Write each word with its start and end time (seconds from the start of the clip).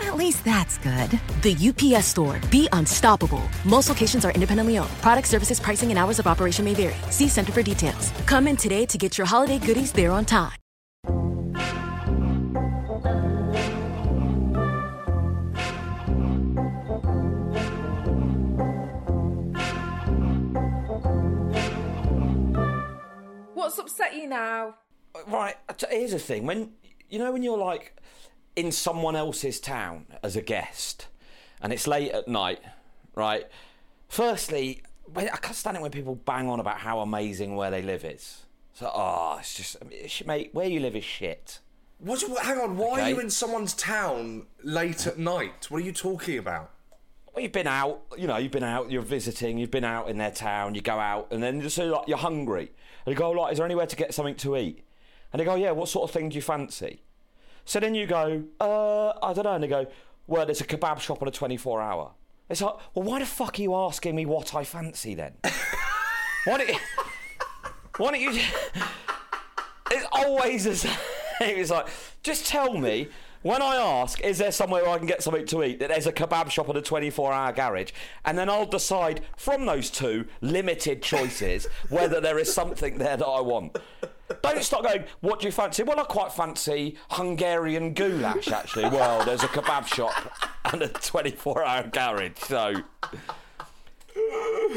At 0.00 0.16
least 0.16 0.44
that's 0.44 0.78
good. 0.78 1.10
The 1.42 1.54
UPS 1.54 2.06
store. 2.06 2.40
Be 2.50 2.68
unstoppable. 2.72 3.42
Most 3.66 3.90
locations 3.90 4.24
are 4.24 4.32
independently 4.32 4.78
owned. 4.78 4.90
Product 5.02 5.28
services, 5.28 5.60
pricing, 5.60 5.90
and 5.90 5.98
hours 5.98 6.18
of 6.18 6.26
operation 6.26 6.64
may 6.64 6.72
vary. 6.74 6.96
See 7.10 7.28
Center 7.28 7.52
for 7.52 7.62
details. 7.62 8.10
Come 8.26 8.48
in 8.48 8.56
today 8.56 8.86
to 8.86 8.96
get 8.96 9.18
your 9.18 9.26
holiday 9.26 9.58
goodies 9.58 9.92
there 9.92 10.10
on 10.10 10.24
time. 10.24 10.52
What's 23.54 23.78
upset 23.78 24.16
you 24.16 24.26
now? 24.26 24.76
Right, 25.26 25.56
here's 25.90 26.12
the 26.12 26.18
thing. 26.18 26.46
When 26.46 26.70
you 27.10 27.18
know 27.18 27.30
when 27.30 27.42
you're 27.42 27.58
like 27.58 28.00
in 28.56 28.72
someone 28.72 29.16
else's 29.16 29.60
town 29.60 30.06
as 30.22 30.36
a 30.36 30.42
guest, 30.42 31.06
and 31.60 31.72
it's 31.72 31.86
late 31.86 32.10
at 32.12 32.28
night, 32.28 32.60
right? 33.14 33.46
Firstly, 34.08 34.82
I 35.16 35.24
can't 35.24 35.54
stand 35.54 35.76
it 35.76 35.82
when 35.82 35.90
people 35.90 36.14
bang 36.14 36.48
on 36.48 36.60
about 36.60 36.78
how 36.78 37.00
amazing 37.00 37.56
where 37.56 37.70
they 37.70 37.82
live 37.82 38.04
is. 38.04 38.44
So, 38.74 38.90
oh, 38.94 39.36
it's 39.40 39.54
just, 39.54 40.26
mate, 40.26 40.50
where 40.52 40.68
you 40.68 40.80
live 40.80 40.96
is 40.96 41.04
shit. 41.04 41.60
What, 41.98 42.22
hang 42.42 42.58
on, 42.58 42.76
why 42.76 42.92
okay? 42.92 43.02
are 43.02 43.08
you 43.10 43.20
in 43.20 43.30
someone's 43.30 43.74
town 43.74 44.46
late 44.62 45.06
at 45.06 45.18
night? 45.18 45.66
What 45.70 45.82
are 45.82 45.84
you 45.84 45.92
talking 45.92 46.38
about? 46.38 46.70
Well, 47.34 47.42
you've 47.42 47.52
been 47.52 47.66
out, 47.66 48.02
you 48.16 48.26
know, 48.26 48.38
you've 48.38 48.52
been 48.52 48.64
out, 48.64 48.90
you're 48.90 49.02
visiting, 49.02 49.58
you've 49.58 49.70
been 49.70 49.84
out 49.84 50.08
in 50.08 50.18
their 50.18 50.30
town, 50.30 50.74
you 50.74 50.80
go 50.80 50.98
out, 50.98 51.28
and 51.30 51.42
then 51.42 51.60
just 51.60 51.76
so 51.76 51.86
like 51.86 52.08
you're 52.08 52.18
hungry, 52.18 52.72
and 53.04 53.12
you 53.12 53.14
go, 53.14 53.30
like, 53.30 53.52
is 53.52 53.58
there 53.58 53.66
anywhere 53.66 53.86
to 53.86 53.96
get 53.96 54.14
something 54.14 54.34
to 54.36 54.56
eat? 54.56 54.82
And 55.32 55.38
they 55.38 55.44
go, 55.44 55.54
yeah, 55.54 55.70
what 55.70 55.88
sort 55.88 56.08
of 56.08 56.12
thing 56.12 56.30
do 56.30 56.36
you 56.36 56.42
fancy? 56.42 57.02
So 57.64 57.80
then 57.80 57.94
you 57.94 58.06
go, 58.06 58.42
uh, 58.60 59.10
I 59.22 59.32
don't 59.32 59.44
know, 59.44 59.54
and 59.54 59.64
they 59.64 59.68
go, 59.68 59.86
well, 60.26 60.46
there's 60.46 60.60
a 60.60 60.66
kebab 60.66 61.00
shop 61.00 61.22
on 61.22 61.28
a 61.28 61.30
24 61.30 61.80
hour. 61.80 62.12
It's 62.48 62.60
like, 62.60 62.74
well, 62.94 63.04
why 63.04 63.18
the 63.20 63.26
fuck 63.26 63.58
are 63.58 63.62
you 63.62 63.74
asking 63.74 64.16
me 64.16 64.26
what 64.26 64.54
I 64.54 64.64
fancy 64.64 65.14
then? 65.14 65.34
why 66.44 66.58
don't 66.58 66.68
you, 66.68 66.78
why 67.96 68.10
don't 68.10 68.20
you, 68.20 68.40
it's 69.90 70.06
always 70.12 70.64
the 70.64 70.76
same. 70.76 70.96
It's 71.40 71.70
like, 71.70 71.88
just 72.22 72.46
tell 72.46 72.76
me 72.78 73.08
when 73.42 73.62
I 73.62 73.76
ask, 73.76 74.20
is 74.20 74.38
there 74.38 74.52
somewhere 74.52 74.82
where 74.82 74.92
I 74.92 74.98
can 74.98 75.06
get 75.06 75.22
something 75.22 75.46
to 75.46 75.64
eat, 75.64 75.78
that 75.80 75.88
there's 75.88 76.06
a 76.06 76.12
kebab 76.12 76.50
shop 76.50 76.68
at 76.68 76.76
a 76.76 76.82
24 76.82 77.32
hour 77.32 77.52
garage, 77.52 77.92
and 78.24 78.36
then 78.36 78.50
I'll 78.50 78.66
decide 78.66 79.22
from 79.36 79.64
those 79.64 79.88
two 79.88 80.26
limited 80.42 81.02
choices 81.02 81.66
whether 81.88 82.20
there 82.20 82.38
is 82.38 82.52
something 82.52 82.98
there 82.98 83.16
that 83.16 83.26
I 83.26 83.40
want. 83.40 83.78
Don't 84.42 84.62
start 84.62 84.84
going, 84.84 85.04
what 85.20 85.40
do 85.40 85.46
you 85.46 85.52
fancy? 85.52 85.82
Well, 85.82 86.00
I 86.00 86.04
quite 86.04 86.32
fancy 86.32 86.96
Hungarian 87.10 87.94
goulash, 87.94 88.50
actually. 88.50 88.88
Well, 88.88 89.24
there's 89.24 89.42
a 89.42 89.48
kebab 89.48 89.86
shop 89.86 90.14
and 90.72 90.82
a 90.82 90.88
24 90.88 91.64
hour 91.64 91.86
garage, 91.88 92.38
so. 92.38 92.82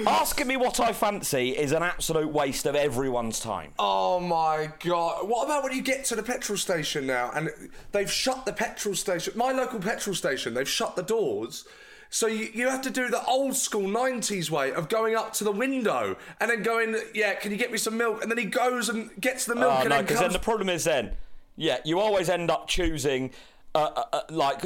Asking 0.06 0.47
me 0.47 0.57
what 0.57 0.79
I 0.79 0.94
fancy 0.94 1.50
is 1.50 1.72
an 1.72 1.84
absolute 1.84 2.29
waste 2.29 2.66
of 2.66 2.75
everyone's 2.75 3.40
time. 3.40 3.72
Oh 3.79 4.19
my 4.19 4.72
god. 4.79 5.28
What 5.28 5.46
about 5.46 5.63
when 5.63 5.74
you 5.74 5.81
get 5.81 6.06
to 6.06 6.16
the 6.16 6.24
petrol 6.24 6.57
station 6.57 7.06
now 7.06 7.31
and 7.34 7.50
they've 7.91 8.12
shut 8.12 8.45
the 8.45 8.53
petrol 8.53 8.95
station, 8.95 9.34
my 9.35 9.51
local 9.51 9.80
petrol 9.80 10.16
station, 10.16 10.53
they've 10.53 10.69
shut 10.69 10.95
the 10.95 11.03
doors. 11.03 11.66
So 12.13 12.28
you, 12.28 12.51
you 12.53 12.69
have 12.69 12.84
to 12.84 12.91
do 12.91 13.09
the 13.09 13.25
old 13.25 13.56
school 13.56 13.90
90s 13.90 14.51
way 14.51 14.72
of 14.72 14.88
going 14.88 15.16
up 15.16 15.34
to 15.34 15.44
the 15.44 15.51
window 15.51 16.16
and 16.40 16.51
then 16.51 16.62
going, 16.62 16.96
yeah, 17.16 17.34
can 17.34 17.50
you 17.50 17.57
get 17.57 17.72
me 17.72 17.79
some 17.79 17.97
milk? 17.97 18.22
And 18.22 18.29
then 18.29 18.38
he 18.38 18.46
goes 18.46 18.88
and 18.88 19.09
gets 19.19 19.46
the 19.46 19.56
milk 19.56 19.74
oh, 19.74 19.79
and 19.79 19.90
no, 19.90 19.96
then 19.96 20.03
because 20.06 20.19
comes... 20.19 20.31
then 20.31 20.34
the 20.34 20.46
problem 20.46 20.69
is 20.69 20.84
then, 20.84 21.13
yeah, 21.56 21.79
you 21.84 22.00
always 22.00 22.29
end 22.29 22.51
up 22.51 22.68
choosing 22.68 23.31
uh, 23.74 24.03
uh, 24.13 24.22
like 24.29 24.66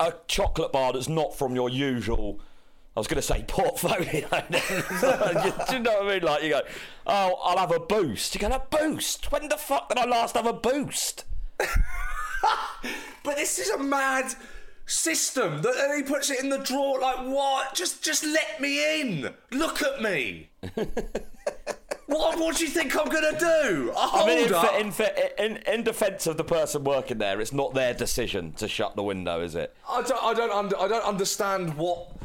a 0.00 0.14
chocolate 0.26 0.72
bar 0.72 0.94
that's 0.94 1.06
not 1.06 1.36
from 1.36 1.54
your 1.54 1.68
usual 1.68 2.40
I 2.96 3.00
was 3.00 3.06
going 3.06 3.16
to 3.16 3.22
say 3.22 3.44
portfolio. 3.46 4.06
Do 4.50 5.76
you 5.76 5.78
know 5.80 5.92
what 5.92 6.06
I 6.06 6.08
mean? 6.08 6.22
Like 6.22 6.42
you 6.42 6.48
go, 6.48 6.62
oh, 7.06 7.38
I'll 7.42 7.58
have 7.58 7.72
a 7.72 7.78
boost. 7.78 8.34
You 8.34 8.40
go, 8.40 8.48
a 8.48 8.58
boost? 8.58 9.30
When 9.30 9.48
the 9.50 9.58
fuck 9.58 9.90
did 9.90 9.98
I 9.98 10.06
last 10.06 10.34
have 10.34 10.46
a 10.46 10.54
boost? 10.54 11.26
but 11.58 13.36
this 13.36 13.58
is 13.58 13.68
a 13.68 13.78
mad 13.78 14.34
system 14.90 15.62
that 15.62 15.76
and 15.76 15.96
he 15.96 16.02
puts 16.02 16.30
it 16.30 16.40
in 16.40 16.48
the 16.48 16.58
drawer. 16.58 17.00
Like 17.00 17.18
what? 17.18 17.74
Just, 17.74 18.02
just 18.02 18.24
let 18.24 18.60
me 18.60 19.00
in. 19.00 19.34
Look 19.52 19.82
at 19.82 20.02
me. 20.02 20.50
what? 22.06 22.38
What 22.38 22.56
do 22.56 22.64
you 22.64 22.70
think 22.70 22.96
I'm 22.96 23.08
going 23.08 23.34
to 23.34 23.38
do? 23.38 23.92
I 23.96 24.26
mean, 24.26 24.48
in, 24.48 24.92
in, 25.38 25.56
in, 25.56 25.62
in, 25.74 25.82
defence 25.84 26.26
of 26.26 26.36
the 26.36 26.44
person 26.44 26.84
working 26.84 27.18
there, 27.18 27.40
it's 27.40 27.52
not 27.52 27.74
their 27.74 27.94
decision 27.94 28.52
to 28.54 28.68
shut 28.68 28.96
the 28.96 29.02
window, 29.02 29.40
is 29.40 29.54
it? 29.54 29.74
I 29.88 30.02
don't. 30.02 30.22
I 30.22 30.34
don't. 30.34 30.52
Under, 30.52 30.78
I 30.78 30.88
don't 30.88 31.04
understand 31.04 31.76
what 31.76 32.16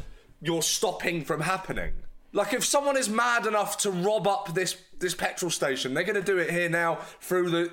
you're 0.42 0.62
stopping 0.62 1.24
from 1.24 1.40
happening. 1.40 1.92
Like 2.32 2.52
if 2.52 2.64
someone 2.64 2.96
is 2.96 3.08
mad 3.08 3.46
enough 3.46 3.78
to 3.78 3.90
rob 3.90 4.26
up 4.26 4.54
this 4.54 4.76
this 4.98 5.14
petrol 5.14 5.50
station, 5.50 5.94
they're 5.94 6.04
going 6.04 6.16
to 6.16 6.22
do 6.22 6.38
it 6.38 6.50
here 6.50 6.68
now 6.68 6.96
through 7.20 7.50
the. 7.50 7.70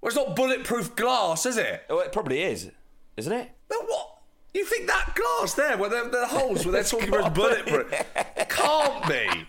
Well, 0.00 0.08
it's 0.08 0.16
not 0.16 0.36
bulletproof 0.36 0.96
glass, 0.96 1.46
is 1.46 1.56
it? 1.56 1.82
Oh, 1.88 1.98
it 1.98 2.12
probably 2.12 2.42
is, 2.42 2.70
isn't 3.16 3.32
it? 3.32 3.50
No, 3.70 3.80
what? 3.82 4.18
You 4.52 4.64
think 4.64 4.86
that 4.86 5.14
glass 5.14 5.54
there, 5.54 5.76
where 5.76 5.90
the, 5.90 6.08
the 6.10 6.26
holes 6.26 6.64
where 6.64 6.72
they're 6.72 6.84
talking 6.84 7.08
about 7.08 7.34
bulletproof, 7.34 7.92
can't 8.48 9.08
be. 9.08 9.46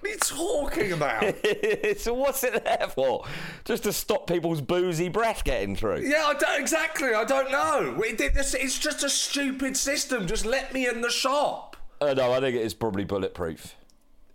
What 0.00 0.10
are 0.10 0.12
you 0.12 0.18
talking 0.18 0.92
about? 0.92 1.22
so 1.96 2.14
what's 2.14 2.44
it 2.44 2.62
there 2.62 2.88
for? 2.94 3.24
Just 3.64 3.84
to 3.84 3.92
stop 3.92 4.26
people's 4.26 4.60
boozy 4.60 5.08
breath 5.08 5.44
getting 5.44 5.74
through? 5.74 6.02
Yeah, 6.02 6.24
I 6.26 6.34
don't, 6.34 6.60
exactly. 6.60 7.14
I 7.14 7.24
don't 7.24 7.50
know. 7.50 8.00
It's 8.04 8.78
just 8.78 9.02
a 9.02 9.08
stupid 9.08 9.76
system. 9.76 10.26
Just 10.26 10.44
let 10.44 10.74
me 10.74 10.86
in 10.86 11.00
the 11.00 11.10
shop. 11.10 11.76
Uh, 12.00 12.12
no, 12.12 12.32
I 12.32 12.40
think 12.40 12.54
it 12.54 12.62
is 12.62 12.74
probably 12.74 13.04
bulletproof. 13.04 13.74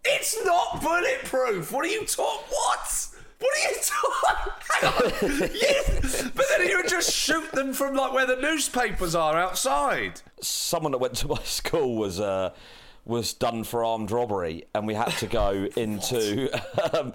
It's 0.03 0.43
not 0.43 0.81
bulletproof. 0.81 1.71
What 1.71 1.85
are 1.85 1.89
you 1.89 2.05
talking? 2.05 2.47
What? 2.49 3.07
What 3.39 3.57
are 3.57 3.69
you 3.69 3.77
talking? 3.81 4.53
But 6.35 6.45
then 6.57 6.67
you 6.67 6.77
would 6.77 6.89
just 6.89 7.11
shoot 7.13 7.51
them 7.51 7.73
from 7.73 7.95
like 7.95 8.13
where 8.13 8.25
the 8.25 8.35
newspapers 8.35 9.15
are 9.15 9.37
outside. 9.37 10.21
Someone 10.41 10.91
that 10.93 10.99
went 10.99 11.15
to 11.17 11.27
my 11.27 11.39
school 11.43 11.95
was. 11.95 12.19
Uh, 12.19 12.51
was 13.09 13.33
done 13.33 13.65
for 13.65 13.83
armed 13.83 14.11
robbery, 14.11 14.65
and 14.73 14.87
we 14.87 14.93
had 14.93 15.11
to 15.17 15.27
go 15.27 15.67
into. 15.75 16.49
um, 16.97 17.11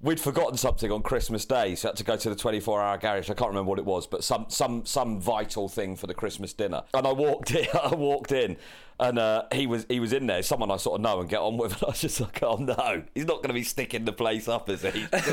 we'd 0.00 0.20
forgotten 0.20 0.56
something 0.56 0.92
on 0.92 1.02
Christmas 1.02 1.44
Day, 1.44 1.74
so 1.74 1.88
had 1.88 1.96
to 1.96 2.04
go 2.04 2.16
to 2.16 2.30
the 2.30 2.36
24-hour 2.36 2.98
garage. 2.98 3.30
I 3.30 3.34
can't 3.34 3.48
remember 3.48 3.70
what 3.70 3.78
it 3.80 3.84
was, 3.84 4.06
but 4.06 4.22
some 4.22 4.46
some 4.48 4.86
some 4.86 5.20
vital 5.20 5.68
thing 5.68 5.96
for 5.96 6.06
the 6.06 6.14
Christmas 6.14 6.52
dinner. 6.52 6.82
And 6.94 7.06
I 7.06 7.12
walked 7.12 7.52
in. 7.52 7.66
I 7.82 7.94
walked 7.94 8.30
in, 8.30 8.56
and 9.00 9.18
uh, 9.18 9.44
he 9.52 9.66
was 9.66 9.86
he 9.88 9.98
was 9.98 10.12
in 10.12 10.26
there. 10.26 10.42
Someone 10.42 10.70
I 10.70 10.76
sort 10.76 11.00
of 11.00 11.02
know 11.02 11.20
and 11.20 11.28
get 11.28 11.40
on 11.40 11.56
with. 11.56 11.72
And 11.78 11.84
I 11.84 11.88
was 11.88 12.00
just 12.00 12.20
like, 12.20 12.42
oh 12.42 12.56
no, 12.56 13.02
he's 13.14 13.26
not 13.26 13.36
going 13.36 13.48
to 13.48 13.54
be 13.54 13.64
sticking 13.64 14.04
the 14.04 14.12
place 14.12 14.48
up, 14.48 14.68
is 14.68 14.82
he? 14.82 15.06
This 15.10 15.26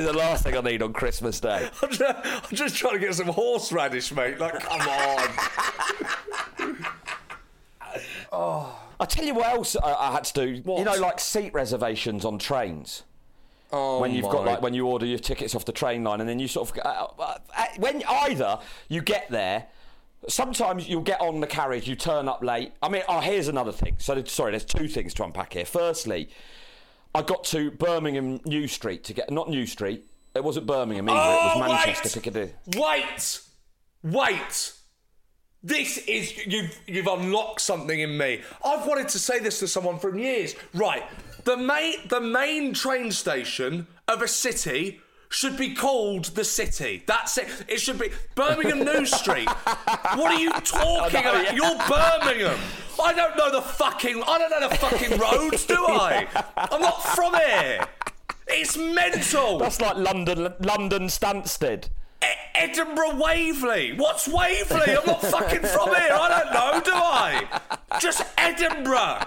is 0.00 0.06
the 0.06 0.12
last 0.12 0.44
thing 0.44 0.56
I 0.56 0.60
need 0.60 0.82
on 0.82 0.92
Christmas 0.92 1.40
Day. 1.40 1.68
I'm 1.82 1.90
just, 1.90 2.26
I'm 2.26 2.56
just 2.56 2.76
trying 2.76 2.94
to 2.94 2.98
get 2.98 3.14
some 3.14 3.28
horseradish, 3.28 4.12
mate. 4.12 4.38
Like, 4.38 4.60
come 4.60 4.80
on. 4.80 5.28
I 8.98 9.04
tell 9.04 9.24
you 9.24 9.34
what 9.34 9.46
else 9.48 9.76
I, 9.76 9.92
I 9.92 10.12
had 10.12 10.24
to 10.24 10.46
do. 10.46 10.62
What? 10.62 10.78
You 10.78 10.84
know, 10.84 10.94
like 10.94 11.20
seat 11.20 11.52
reservations 11.52 12.24
on 12.24 12.38
trains. 12.38 13.02
Oh, 13.72 14.00
when 14.00 14.12
you've 14.12 14.24
my. 14.24 14.32
got 14.32 14.44
like 14.44 14.62
when 14.62 14.74
you 14.74 14.86
order 14.86 15.06
your 15.06 15.18
tickets 15.18 15.54
off 15.54 15.64
the 15.64 15.72
train 15.72 16.04
line, 16.04 16.20
and 16.20 16.28
then 16.28 16.38
you 16.38 16.48
sort 16.48 16.70
of 16.70 16.78
uh, 16.78 17.06
uh, 17.18 17.38
uh, 17.56 17.64
when 17.78 18.02
either 18.08 18.58
you 18.88 19.02
get 19.02 19.30
there. 19.30 19.66
Sometimes 20.28 20.88
you'll 20.88 21.02
get 21.02 21.20
on 21.20 21.40
the 21.40 21.46
carriage, 21.46 21.86
you 21.86 21.94
turn 21.94 22.26
up 22.26 22.42
late. 22.42 22.72
I 22.82 22.88
mean, 22.88 23.02
oh, 23.08 23.20
here's 23.20 23.46
another 23.46 23.70
thing. 23.70 23.94
So, 23.98 24.24
sorry, 24.24 24.50
there's 24.52 24.64
two 24.64 24.88
things 24.88 25.14
to 25.14 25.24
unpack 25.24 25.52
here. 25.52 25.64
Firstly, 25.64 26.30
I 27.14 27.22
got 27.22 27.44
to 27.44 27.70
Birmingham 27.70 28.40
New 28.44 28.66
Street 28.66 29.04
to 29.04 29.12
get 29.12 29.30
not 29.30 29.48
New 29.48 29.66
Street. 29.66 30.04
It 30.34 30.42
wasn't 30.42 30.66
Birmingham 30.66 31.08
either. 31.08 31.20
Oh, 31.20 31.32
it 31.32 31.60
was 31.60 31.68
Manchester 31.68 32.08
wait! 32.08 32.14
Piccadilly. 32.14 32.52
Wait, 32.76 33.40
wait. 34.02 34.72
This 35.62 35.98
is 35.98 36.46
you've 36.46 36.78
you've 36.86 37.06
unlocked 37.06 37.60
something 37.60 37.98
in 38.00 38.16
me. 38.16 38.42
I've 38.64 38.86
wanted 38.86 39.08
to 39.08 39.18
say 39.18 39.38
this 39.40 39.58
to 39.60 39.68
someone 39.68 39.98
for 39.98 40.16
years. 40.16 40.54
Right, 40.74 41.02
the 41.44 41.56
main 41.56 42.06
the 42.08 42.20
main 42.20 42.72
train 42.74 43.10
station 43.10 43.86
of 44.06 44.22
a 44.22 44.28
city 44.28 45.00
should 45.28 45.56
be 45.56 45.74
called 45.74 46.26
the 46.26 46.44
city. 46.44 47.02
That's 47.06 47.36
it. 47.38 47.48
It 47.68 47.80
should 47.80 47.98
be 47.98 48.10
Birmingham 48.36 48.84
New 48.84 49.06
Street. 49.06 49.48
What 49.48 50.32
are 50.32 50.38
you 50.38 50.52
talking 50.52 51.22
know, 51.24 51.30
about? 51.30 51.44
yeah. 51.44 51.52
You're 51.54 51.78
Birmingham. 51.88 52.58
I 53.02 53.12
don't 53.12 53.36
know 53.36 53.50
the 53.50 53.62
fucking 53.62 54.22
I 54.26 54.38
don't 54.38 54.50
know 54.50 54.68
the 54.68 54.76
fucking 54.76 55.18
roads, 55.18 55.66
do 55.66 55.74
I? 55.88 56.28
I'm 56.56 56.80
not 56.80 57.02
from 57.02 57.34
here. 57.34 57.84
It's 58.46 58.76
mental. 58.76 59.58
That's 59.58 59.80
like 59.80 59.96
London, 59.96 60.54
London 60.60 61.08
Stansted. 61.08 61.88
Edinburgh 62.54 63.16
Waverley. 63.16 63.92
What's 63.96 64.26
Waverley? 64.28 64.96
I'm 64.96 65.06
not 65.06 65.22
fucking 65.22 65.60
from 65.60 65.88
here. 65.94 66.08
I 66.12 66.42
don't 66.42 66.52
know, 66.52 66.80
do 66.84 66.92
I? 66.94 67.60
Just 68.00 68.24
Edinburgh. 68.38 69.20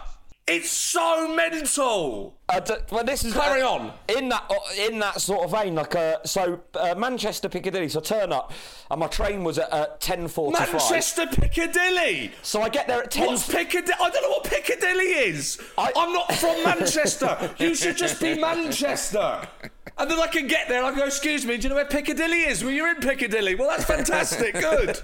It's 0.47 0.71
so 0.71 1.31
mental. 1.35 2.35
Uh, 2.49 2.59
d- 2.59 2.73
well, 2.91 3.03
this 3.03 3.23
is 3.23 3.33
Carry 3.35 3.61
uh, 3.61 3.69
on. 3.69 3.93
in 4.17 4.29
that 4.29 4.49
uh, 4.49 4.55
in 4.87 4.97
that 4.97 5.21
sort 5.21 5.43
of 5.43 5.51
vein. 5.51 5.75
Like, 5.75 5.93
uh, 5.93 6.17
so 6.25 6.59
uh, 6.73 6.95
Manchester 6.97 7.47
Piccadilly. 7.49 7.87
So 7.87 7.99
I 7.99 8.01
turn 8.01 8.33
up, 8.33 8.51
and 8.89 8.99
my 8.99 9.05
train 9.05 9.43
was 9.43 9.59
at 9.59 9.71
uh, 9.71 9.85
ten 9.99 10.27
forty-five. 10.27 10.71
Manchester 10.73 11.27
Piccadilly. 11.27 12.31
So 12.41 12.63
I 12.63 12.69
get 12.69 12.87
there 12.87 13.03
at 13.03 13.11
ten. 13.11 13.27
What's 13.27 13.47
Piccadilly? 13.47 13.93
I 14.01 14.09
don't 14.09 14.23
know 14.23 14.29
what 14.29 14.43
Piccadilly 14.45 15.03
is. 15.03 15.61
I- 15.77 15.91
I, 15.95 16.03
am 16.03 16.13
not 16.13 16.33
from 16.33 16.63
Manchester. 16.63 17.51
you 17.59 17.75
should 17.75 17.95
just 17.97 18.19
be 18.19 18.33
Manchester. 18.33 19.47
And 19.99 20.09
then 20.09 20.17
I 20.19 20.27
can 20.27 20.47
get 20.47 20.69
there 20.69 20.81
and 20.81 20.87
I 20.87 20.97
go, 20.97 21.05
excuse 21.05 21.45
me, 21.45 21.57
do 21.57 21.63
you 21.63 21.69
know 21.69 21.75
where 21.75 21.85
Piccadilly 21.85 22.43
is? 22.43 22.63
Well, 22.63 22.71
you're 22.71 22.89
in 22.89 23.01
Piccadilly. 23.01 23.55
Well, 23.55 23.67
that's 23.67 23.83
fantastic. 23.83 24.53
Good. 24.59 24.97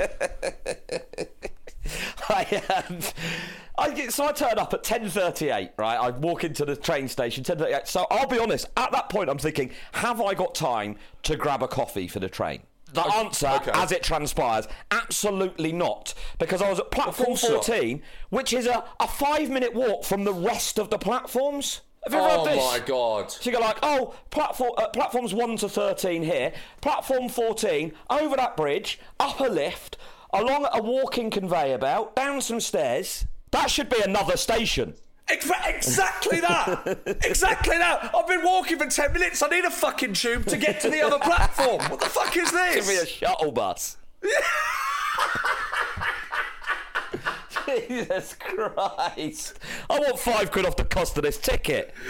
I, 2.29 2.63
um, 2.87 2.99
I 3.77 3.91
get, 3.91 4.13
so 4.13 4.25
I 4.25 4.31
turn 4.31 4.57
up 4.57 4.73
at 4.73 4.83
ten 4.83 5.09
thirty-eight. 5.09 5.71
Right, 5.77 5.97
I 5.97 6.09
walk 6.11 6.45
into 6.45 6.65
the 6.65 6.75
train 6.75 7.07
station 7.09 7.43
ten 7.43 7.57
thirty-eight. 7.57 7.87
So 7.87 8.07
I'll 8.09 8.27
be 8.27 8.39
honest. 8.39 8.67
At 8.77 8.91
that 8.93 9.09
point, 9.09 9.29
I'm 9.29 9.37
thinking, 9.37 9.71
have 9.91 10.21
I 10.21 10.33
got 10.33 10.55
time 10.55 10.95
to 11.23 11.35
grab 11.35 11.61
a 11.61 11.67
coffee 11.67 12.07
for 12.07 12.19
the 12.19 12.29
train? 12.29 12.61
The 12.93 13.05
answer, 13.05 13.47
okay. 13.47 13.71
as 13.73 13.91
it 13.91 14.03
transpires, 14.03 14.67
absolutely 14.91 15.73
not. 15.73 16.13
Because 16.39 16.61
I 16.61 16.69
was 16.69 16.79
at 16.79 16.91
platform 16.91 17.27
course 17.27 17.43
not. 17.43 17.65
14, 17.65 18.01
which 18.29 18.53
is 18.53 18.67
a, 18.67 18.85
a 19.01 19.07
five 19.07 19.49
minute 19.49 19.73
walk 19.73 20.05
from 20.05 20.23
the 20.23 20.33
rest 20.33 20.79
of 20.79 20.89
the 20.89 20.97
platforms. 20.97 21.81
Have 22.05 22.13
you 22.13 22.19
ever 22.19 22.27
Oh 22.29 22.45
had 22.45 22.55
this? 22.55 22.63
my 22.63 22.79
God. 22.85 23.31
So 23.31 23.49
you 23.49 23.55
go 23.55 23.61
like, 23.61 23.79
oh, 23.83 24.13
platform, 24.29 24.71
uh, 24.77 24.87
platforms 24.89 25.33
1 25.33 25.57
to 25.57 25.69
13 25.69 26.23
here, 26.23 26.53
platform 26.81 27.29
14, 27.29 27.93
over 28.09 28.35
that 28.35 28.55
bridge, 28.55 28.99
up 29.19 29.39
a 29.39 29.45
lift, 29.45 29.97
along 30.33 30.67
a 30.71 30.81
walking 30.81 31.29
conveyor 31.29 31.79
belt, 31.79 32.15
down 32.15 32.41
some 32.41 32.59
stairs. 32.59 33.25
That 33.51 33.69
should 33.71 33.89
be 33.89 34.01
another 34.01 34.37
station. 34.37 34.95
Exactly 35.29 36.39
that. 36.41 36.99
exactly 37.25 37.77
that. 37.77 38.11
I've 38.15 38.27
been 38.27 38.43
walking 38.43 38.77
for 38.77 38.85
10 38.85 39.11
minutes. 39.13 39.41
I 39.41 39.47
need 39.47 39.65
a 39.65 39.71
fucking 39.71 40.13
tube 40.13 40.45
to 40.47 40.57
get 40.57 40.81
to 40.81 40.89
the 40.91 41.01
other 41.01 41.17
platform. 41.19 41.79
What 41.89 41.99
the 41.99 42.05
fuck 42.09 42.35
is 42.37 42.51
this? 42.51 42.75
Give 42.75 42.87
me 42.87 42.97
a 42.97 42.99
this? 42.99 43.09
shuttle 43.09 43.51
bus. 43.51 43.97
Jesus 47.87 48.35
Christ. 48.35 49.59
I 49.89 49.99
want 49.99 50.19
five 50.19 50.51
quid 50.51 50.65
off 50.65 50.75
the 50.75 50.85
cost 50.85 51.17
of 51.17 51.23
this 51.23 51.37
ticket. 51.37 51.93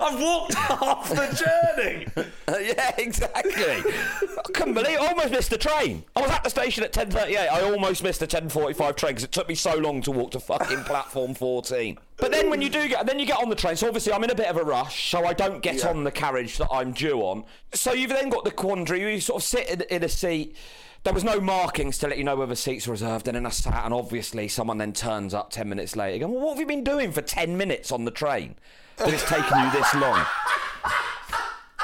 I've 0.00 0.20
walked 0.20 0.54
half 0.54 1.08
the 1.08 1.72
journey. 1.76 2.06
Yeah, 2.48 2.94
exactly. 2.98 3.52
I 3.54 4.52
couldn't 4.52 4.74
believe 4.74 4.98
I 4.98 5.06
almost 5.06 5.30
missed 5.30 5.50
the 5.50 5.58
train. 5.58 6.04
I 6.16 6.20
was 6.20 6.30
at 6.30 6.44
the 6.44 6.50
station 6.50 6.84
at 6.84 6.92
10.38. 6.92 7.36
I 7.36 7.62
almost 7.62 8.02
missed 8.02 8.20
the 8.20 8.26
10.45 8.26 8.96
train 8.96 9.10
because 9.10 9.24
it 9.24 9.32
took 9.32 9.48
me 9.48 9.54
so 9.54 9.76
long 9.76 10.02
to 10.02 10.10
walk 10.10 10.32
to 10.32 10.40
fucking 10.40 10.80
platform 10.84 11.34
14. 11.34 11.98
But 12.16 12.32
then 12.32 12.50
when 12.50 12.60
you 12.60 12.68
do 12.68 12.88
get, 12.88 13.06
then 13.06 13.18
you 13.18 13.26
get 13.26 13.38
on 13.38 13.48
the 13.48 13.54
train. 13.54 13.76
So 13.76 13.86
obviously 13.86 14.12
I'm 14.12 14.24
in 14.24 14.30
a 14.30 14.34
bit 14.34 14.48
of 14.48 14.56
a 14.56 14.64
rush, 14.64 15.10
so 15.10 15.24
I 15.24 15.32
don't 15.32 15.62
get 15.62 15.84
on 15.86 16.04
the 16.04 16.10
carriage 16.10 16.58
that 16.58 16.68
I'm 16.72 16.92
due 16.92 17.20
on. 17.20 17.44
So 17.72 17.92
you've 17.92 18.10
then 18.10 18.28
got 18.30 18.44
the 18.44 18.50
quandary. 18.50 19.14
You 19.14 19.20
sort 19.20 19.42
of 19.42 19.46
sit 19.46 19.68
in, 19.68 19.82
in 19.82 20.02
a 20.02 20.08
seat. 20.08 20.56
There 21.08 21.14
was 21.14 21.24
no 21.24 21.40
markings 21.40 21.96
to 21.98 22.06
let 22.06 22.18
you 22.18 22.24
know 22.24 22.36
whether 22.36 22.54
seats 22.54 22.86
were 22.86 22.90
reserved, 22.90 23.28
and 23.28 23.34
then 23.34 23.46
I 23.46 23.48
sat, 23.48 23.86
and 23.86 23.94
obviously 23.94 24.46
someone 24.46 24.76
then 24.76 24.92
turns 24.92 25.32
up 25.32 25.48
10 25.48 25.66
minutes 25.66 25.96
later. 25.96 26.18
Going, 26.18 26.34
well, 26.34 26.42
what 26.42 26.50
have 26.50 26.60
you 26.60 26.66
been 26.66 26.84
doing 26.84 27.12
for 27.12 27.22
10 27.22 27.56
minutes 27.56 27.90
on 27.90 28.04
the 28.04 28.10
train 28.10 28.56
that 28.98 29.14
it's 29.14 29.26
taken 29.26 29.58
you 29.58 29.70
this 29.70 29.94
long? 29.94 30.22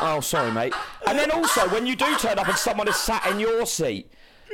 Oh, 0.03 0.21
sorry, 0.21 0.53
mate. 0.53 0.75
And 1.07 1.19
then 1.19 1.31
also, 1.31 1.67
when 1.71 1.87
you 1.87 1.97
do 1.97 2.15
turn 2.19 2.39
up 2.39 2.49
and 2.49 2.57
someone 2.59 2.87
is 2.87 2.97
sat 2.97 3.27
in 3.29 3.41
your 3.41 3.65
seat, 3.65 4.13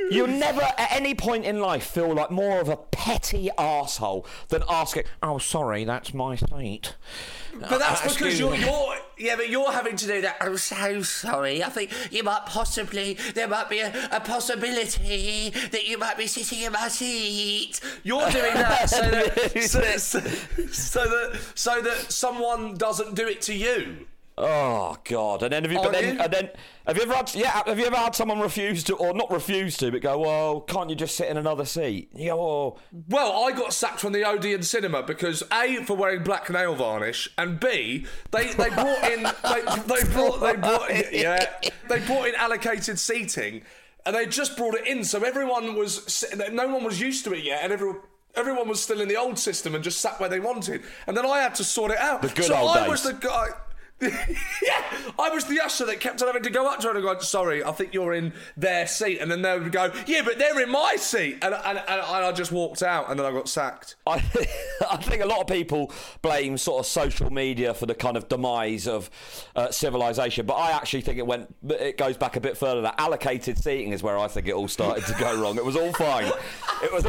you'll 0.09 0.27
never 0.27 0.61
at 0.61 0.91
any 0.91 1.15
point 1.15 1.45
in 1.45 1.59
life 1.59 1.85
feel 1.85 2.13
like 2.13 2.31
more 2.31 2.59
of 2.59 2.69
a 2.69 2.77
petty 2.77 3.49
asshole 3.57 4.25
than 4.49 4.63
asking, 4.69 5.03
oh, 5.21 5.37
sorry, 5.37 5.83
that's 5.83 6.13
my 6.13 6.35
seat. 6.35 6.95
But 7.59 7.79
that's 7.79 8.15
because 8.15 8.39
you're, 8.39 8.51
me. 8.51 8.59
you're, 8.59 8.95
yeah, 9.17 9.35
but 9.35 9.49
you're 9.49 9.71
having 9.71 9.95
to 9.97 10.07
do 10.07 10.21
that. 10.21 10.37
I'm 10.39 10.57
so 10.57 11.01
sorry. 11.01 11.63
I 11.63 11.69
think 11.69 11.91
you 12.11 12.23
might 12.23 12.45
possibly, 12.45 13.17
there 13.33 13.47
might 13.47 13.69
be 13.69 13.79
a, 13.79 13.93
a 14.11 14.19
possibility 14.19 15.49
that 15.49 15.87
you 15.87 15.97
might 15.97 16.17
be 16.17 16.27
sitting 16.27 16.61
in 16.61 16.71
my 16.71 16.87
seat. 16.87 17.79
You're 18.03 18.29
doing 18.31 18.53
that 18.53 18.89
so 18.89 19.01
that, 19.01 19.51
so, 19.61 19.81
so, 19.97 20.19
so 20.71 21.03
that, 21.03 21.41
so 21.55 21.81
that 21.81 22.11
someone 22.11 22.75
doesn't 22.75 23.15
do 23.15 23.27
it 23.27 23.41
to 23.43 23.53
you. 23.53 24.07
Oh 24.37 24.97
God! 25.03 25.43
And 25.43 25.51
then 25.51 25.63
have 25.63 25.71
you? 25.71 25.77
But 25.77 25.87
oh, 25.87 25.91
then, 25.91 26.15
you? 26.15 26.21
and 26.21 26.33
then 26.33 26.49
have 26.87 26.95
you 26.95 27.03
ever 27.03 27.13
had? 27.13 27.35
Yeah, 27.35 27.61
have 27.65 27.77
you 27.77 27.85
ever 27.85 27.97
had 27.97 28.15
someone 28.15 28.39
refuse 28.39 28.83
to, 28.85 28.95
or 28.95 29.13
not 29.13 29.29
refuse 29.29 29.75
to, 29.77 29.91
but 29.91 30.01
go, 30.01 30.19
"Well, 30.19 30.61
can't 30.61 30.89
you 30.89 30.95
just 30.95 31.15
sit 31.17 31.27
in 31.27 31.35
another 31.35 31.65
seat?" 31.65 32.09
You 32.15 32.29
go, 32.29 32.41
"Oh, 32.41 32.79
Well, 33.09 33.43
I 33.43 33.51
got 33.51 33.73
sacked 33.73 33.99
from 33.99 34.13
the 34.13 34.23
Odeon 34.23 34.63
cinema 34.63 35.03
because 35.03 35.43
A 35.51 35.83
for 35.83 35.97
wearing 35.97 36.23
black 36.23 36.49
nail 36.49 36.75
varnish, 36.75 37.29
and 37.37 37.59
B 37.59 38.05
they, 38.31 38.47
they 38.53 38.69
brought 38.69 39.11
in 39.11 39.23
they, 39.23 39.61
they 39.85 40.03
brought 40.13 40.39
they 40.39 40.55
brought 40.55 40.89
in, 40.89 41.05
yeah 41.11 41.45
they 41.89 41.99
brought 41.99 42.29
in 42.29 42.35
allocated 42.35 42.97
seating, 42.97 43.63
and 44.05 44.15
they 44.15 44.25
just 44.25 44.55
brought 44.55 44.75
it 44.75 44.87
in, 44.87 45.03
so 45.03 45.23
everyone 45.23 45.75
was 45.75 46.25
no 46.51 46.67
one 46.69 46.85
was 46.85 47.01
used 47.01 47.25
to 47.25 47.33
it 47.33 47.43
yet, 47.43 47.63
and 47.63 47.73
everyone. 47.73 47.99
Everyone 48.33 48.69
was 48.69 48.81
still 48.81 49.01
in 49.01 49.09
the 49.09 49.17
old 49.17 49.37
system 49.37 49.75
and 49.75 49.83
just 49.83 49.99
sat 49.99 50.17
where 50.21 50.29
they 50.29 50.39
wanted, 50.39 50.83
and 51.05 51.17
then 51.17 51.25
I 51.25 51.39
had 51.39 51.53
to 51.55 51.65
sort 51.65 51.91
it 51.91 51.97
out. 51.97 52.21
The 52.21 52.29
good 52.29 52.45
so 52.45 52.55
old 52.55 52.77
I 52.77 52.87
was 52.87 53.03
the 53.03 53.11
guy. 53.11 53.49
Yeah, 54.01 54.83
I 55.19 55.29
was 55.29 55.45
the 55.45 55.59
usher 55.61 55.85
that 55.85 55.99
kept 55.99 56.21
on 56.21 56.27
having 56.27 56.43
to 56.43 56.49
go 56.49 56.67
up 56.67 56.79
to 56.81 56.87
her 56.87 56.95
and 56.95 57.03
go, 57.03 57.17
"Sorry, 57.19 57.63
I 57.63 57.71
think 57.71 57.93
you're 57.93 58.13
in 58.13 58.33
their 58.57 58.87
seat," 58.87 59.19
and 59.19 59.31
then 59.31 59.41
they 59.41 59.57
would 59.57 59.71
go, 59.71 59.91
"Yeah, 60.07 60.21
but 60.23 60.39
they're 60.39 60.59
in 60.61 60.69
my 60.69 60.95
seat," 60.95 61.37
and 61.41 61.53
and, 61.53 61.77
and, 61.77 61.87
and 61.87 62.01
I 62.01 62.31
just 62.31 62.51
walked 62.51 62.83
out, 62.83 63.09
and 63.09 63.19
then 63.19 63.25
I 63.25 63.31
got 63.31 63.47
sacked. 63.47 63.95
I, 64.07 64.15
I 64.89 64.97
think 64.97 65.21
a 65.21 65.25
lot 65.25 65.39
of 65.39 65.47
people 65.47 65.91
blame 66.21 66.57
sort 66.57 66.79
of 66.79 66.85
social 66.85 67.31
media 67.31 67.73
for 67.73 67.85
the 67.85 67.95
kind 67.95 68.17
of 68.17 68.27
demise 68.27 68.87
of 68.87 69.09
uh, 69.55 69.71
civilization, 69.71 70.45
but 70.45 70.55
I 70.55 70.71
actually 70.71 71.01
think 71.01 71.17
it 71.17 71.27
went. 71.27 71.53
It 71.69 71.97
goes 71.97 72.17
back 72.17 72.35
a 72.35 72.41
bit 72.41 72.57
further. 72.57 72.81
That 72.81 72.95
allocated 72.97 73.57
seating 73.57 73.93
is 73.93 74.01
where 74.03 74.17
I 74.17 74.27
think 74.27 74.47
it 74.47 74.53
all 74.53 74.67
started 74.67 75.05
to 75.05 75.13
go 75.19 75.41
wrong. 75.41 75.57
It 75.57 75.65
was 75.65 75.75
all 75.75 75.93
fine. 75.93 76.31
It 76.83 76.91
was 76.91 77.03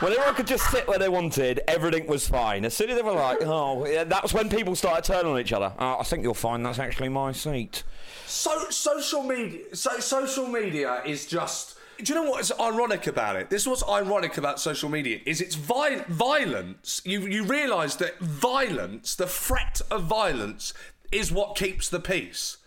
when 0.00 0.12
everyone 0.12 0.34
could 0.34 0.46
just 0.46 0.70
sit 0.70 0.86
where 0.86 0.98
they 0.98 1.08
wanted. 1.08 1.60
Everything 1.68 2.06
was 2.06 2.28
fine. 2.28 2.64
As 2.64 2.74
soon 2.74 2.90
as 2.90 2.96
they 2.96 3.02
were 3.02 3.12
like, 3.12 3.38
"Oh," 3.42 3.86
yeah, 3.86 4.04
that's 4.04 4.34
when 4.34 4.48
people 4.48 4.76
started 4.76 5.04
turning 5.04 5.32
on 5.32 5.40
each 5.40 5.52
other. 5.52 5.72
Oh, 5.78 5.98
I 6.00 6.02
think 6.02 6.22
you'll 6.22 6.34
find 6.34 6.64
that's 6.64 6.78
actually 6.78 7.08
my 7.08 7.32
seat. 7.32 7.82
So 8.26 8.68
social 8.70 9.22
media, 9.22 9.74
so 9.74 9.98
social 10.00 10.46
media 10.46 11.02
is 11.04 11.26
just. 11.26 11.74
Do 11.98 12.12
you 12.12 12.22
know 12.22 12.30
what 12.30 12.42
is 12.42 12.52
ironic 12.60 13.06
about 13.06 13.36
it? 13.36 13.48
This 13.48 13.62
is 13.62 13.68
what's 13.68 13.88
ironic 13.88 14.36
about 14.36 14.60
social 14.60 14.90
media 14.90 15.20
is 15.24 15.40
it's 15.40 15.54
vi- 15.54 16.04
violence. 16.08 17.00
You 17.06 17.20
you 17.22 17.44
realise 17.44 17.94
that 17.96 18.18
violence, 18.18 19.14
the 19.14 19.26
threat 19.26 19.80
of 19.90 20.02
violence, 20.04 20.74
is 21.10 21.32
what 21.32 21.56
keeps 21.56 21.88
the 21.88 22.00
peace. 22.00 22.58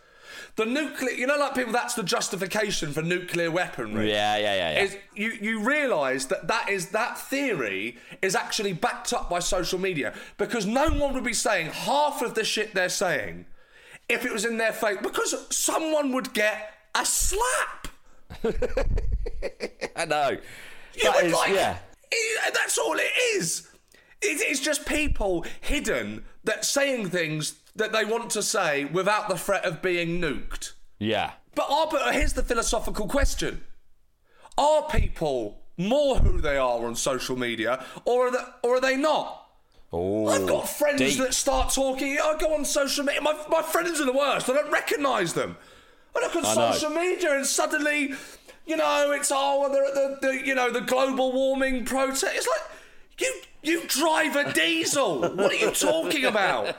The 0.56 0.66
nuclear, 0.66 1.12
you 1.12 1.26
know, 1.28 1.38
like 1.38 1.56
people, 1.56 1.72
that's 1.72 1.94
the 1.94 2.04
justification 2.04 2.92
for 2.92 3.02
nuclear 3.02 3.50
weaponry. 3.50 4.10
Yeah, 4.12 4.36
yeah, 4.38 4.56
yeah, 4.56 4.72
yeah. 4.74 4.84
Is 4.84 4.98
you 5.16 5.32
you 5.42 5.60
realise 5.62 6.26
that 6.26 6.48
that 6.48 6.70
is 6.70 6.90
that 6.90 7.18
theory 7.18 7.98
is 8.22 8.36
actually 8.36 8.74
backed 8.74 9.14
up 9.14 9.30
by 9.30 9.40
social 9.40 9.80
media 9.80 10.14
because 10.38 10.66
no 10.66 10.90
one 10.90 11.14
would 11.14 11.24
be 11.24 11.34
saying 11.34 11.68
half 11.68 12.22
of 12.22 12.34
the 12.34 12.44
shit 12.44 12.74
they're 12.74 12.90
saying 12.90 13.46
if 14.10 14.26
it 14.26 14.34
was 14.34 14.44
in 14.44 14.58
their 14.58 14.74
face 14.74 14.98
because 15.02 15.34
someone 15.56 16.12
would 16.14 16.34
get 16.34 16.74
a 16.96 17.06
slap. 17.06 17.88
I 19.96 20.06
know. 20.06 20.38
You 20.96 21.04
That 21.04 21.16
would 21.16 21.26
is- 21.26 21.34
like, 21.34 21.54
yeah. 21.54 21.78
it- 22.12 22.54
that's 22.54 22.78
all 22.78 22.96
it 22.98 23.12
is. 23.36 23.68
It 24.22 24.42
is 24.52 24.60
just 24.60 24.86
people 24.86 25.46
hidden 25.62 26.26
that 26.44 26.66
saying 26.66 27.10
things 27.10 27.52
that 27.76 27.92
they 27.92 28.06
want 28.06 28.30
to 28.32 28.44
say 28.44 28.86
without 28.86 29.30
the 29.30 29.38
threat 29.38 29.66
of 29.66 29.82
being 29.82 30.22
nuked. 30.22 30.74
Yeah. 30.98 31.32
But, 31.56 31.70
are, 31.70 31.88
but 31.90 32.14
here's 32.14 32.34
the 32.34 32.44
philosophical 32.44 33.08
question: 33.08 33.64
Are 34.58 34.84
people 34.84 35.62
more 35.78 36.18
who 36.18 36.42
they 36.42 36.58
are 36.58 36.86
on 36.86 36.96
social 36.96 37.38
media, 37.38 37.84
or 38.06 38.28
are 38.28 38.32
they, 38.32 38.44
or 38.64 38.76
are 38.76 38.82
they 38.82 38.98
not? 38.98 39.48
Oh, 39.92 40.28
I've 40.28 40.48
got 40.48 40.70
friends 40.70 41.00
deep. 41.00 41.18
that 41.18 41.34
start 41.34 41.74
talking. 41.74 42.18
I 42.22 42.36
go 42.40 42.54
on 42.54 42.64
social 42.64 43.04
media. 43.04 43.22
My, 43.22 43.36
my 43.50 43.64
friends 43.64 44.00
are 44.00 44.06
the 44.06 44.14
worst. 44.14 44.48
I 44.50 44.54
don't 44.54 44.72
recognise 44.72 45.34
them. 45.34 45.58
I 46.16 46.20
look 46.20 46.36
on 46.36 46.46
I 46.46 46.56
know. 46.56 46.72
social 46.74 46.92
media 46.92 47.36
and 47.36 47.46
suddenly, 47.46 48.14
you 48.68 48.78
know, 48.78 49.12
it's 49.12 49.32
oh, 49.34 49.70
they're 49.72 49.86
at 49.86 50.22
the, 50.22 50.28
the 50.28 50.48
you 50.48 50.54
know 50.54 50.70
the 50.70 50.82
global 50.82 51.32
warming 51.32 51.86
protest. 51.86 52.26
It's 52.36 52.48
like 52.48 52.62
you 53.20 53.42
you 53.64 53.88
drive 53.88 54.36
a 54.36 54.54
diesel. 54.54 55.22
what 55.22 55.52
are 55.52 55.56
you 55.56 55.72
talking 55.72 56.26
about? 56.26 56.76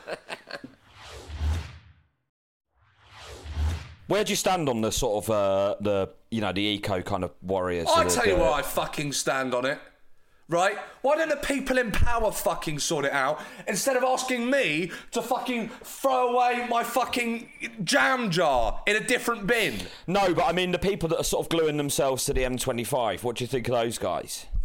Where 4.11 4.25
do 4.25 4.31
you 4.33 4.37
stand 4.37 4.69
on 4.69 4.81
the 4.81 4.91
sort 4.91 5.25
of 5.25 5.31
uh, 5.31 5.77
the 5.81 6.09
you 6.33 6.41
know 6.41 6.53
the 6.53 6.61
eco 6.61 7.01
kind 7.01 7.23
of 7.23 7.31
warriors? 7.43 7.87
I 7.95 8.09
tell 8.09 8.27
you 8.27 8.39
what, 8.39 8.55
I 8.55 8.63
fucking 8.63 9.13
stand 9.13 9.55
on 9.55 9.65
it. 9.65 9.79
Right? 10.49 10.77
Why 11.03 11.15
don't 11.15 11.29
the 11.29 11.37
people 11.37 11.79
in 11.79 11.93
power 11.93 12.33
fucking 12.33 12.81
sort 12.81 13.05
it 13.05 13.13
out 13.13 13.41
instead 13.69 13.97
of 13.97 14.03
asking 14.03 14.51
me 14.51 14.91
to 15.13 15.23
fucking 15.23 15.69
throw 15.85 16.31
away 16.35 16.67
my 16.69 16.83
fucking 16.83 17.51
jam 17.85 18.33
jar 18.33 18.83
in 18.89 18.97
a 18.97 19.01
different 19.01 19.47
bin? 19.47 19.77
No, 20.09 20.35
but 20.35 20.45
I 20.45 20.51
mean 20.51 20.73
the 20.73 20.79
people 20.81 21.09
that 21.11 21.21
are 21.21 21.23
sort 21.23 21.47
of 21.47 21.49
gluing 21.49 21.77
themselves 21.77 22.25
to 22.25 22.33
the 22.33 22.41
M25. 22.41 23.23
What 23.23 23.37
do 23.37 23.45
you 23.45 23.49
think 23.49 23.69
of 23.69 23.75
those 23.75 23.97
guys? 23.97 24.47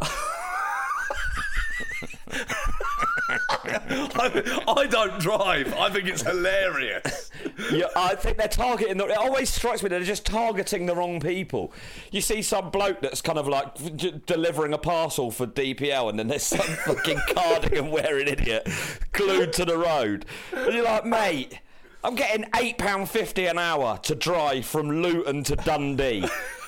I, 3.78 4.64
I 4.66 4.86
don't 4.88 5.20
drive. 5.20 5.72
I 5.74 5.88
think 5.90 6.08
it's 6.08 6.22
hilarious. 6.22 7.25
Yeah, 7.72 7.86
I 7.96 8.14
think 8.14 8.36
they're 8.36 8.48
targeting. 8.48 8.96
The, 8.98 9.06
it 9.06 9.16
always 9.16 9.48
strikes 9.48 9.82
me 9.82 9.88
that 9.88 9.96
they're 9.96 10.04
just 10.06 10.26
targeting 10.26 10.86
the 10.86 10.94
wrong 10.94 11.20
people. 11.20 11.72
You 12.10 12.20
see 12.20 12.42
some 12.42 12.70
bloke 12.70 13.00
that's 13.00 13.22
kind 13.22 13.38
of 13.38 13.48
like 13.48 13.96
d- 13.96 14.20
delivering 14.26 14.72
a 14.72 14.78
parcel 14.78 15.30
for 15.30 15.46
DPL, 15.46 16.10
and 16.10 16.18
then 16.18 16.28
there's 16.28 16.42
some 16.42 16.58
fucking 16.86 17.20
cardigan 17.28 17.90
wearing 17.90 18.28
idiot 18.28 18.68
glued 19.12 19.52
to 19.54 19.64
the 19.64 19.78
road. 19.78 20.26
And 20.52 20.74
you're 20.74 20.84
like, 20.84 21.04
mate. 21.04 21.60
I'm 22.04 22.14
getting 22.14 22.44
eight 22.54 22.78
pound 22.78 23.10
fifty 23.10 23.46
an 23.46 23.58
hour 23.58 23.98
to 24.04 24.14
drive 24.14 24.64
from 24.64 25.02
Luton 25.02 25.42
to 25.42 25.56
Dundee. 25.56 26.24